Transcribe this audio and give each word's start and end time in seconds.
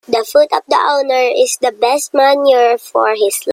The 0.07 0.25
foot 0.25 0.49
of 0.51 0.63
the 0.67 0.79
owner 0.81 1.29
is 1.37 1.59
the 1.61 1.71
best 1.71 2.11
manure 2.11 2.79
for 2.79 3.09
his 3.13 3.37
land. 3.45 3.49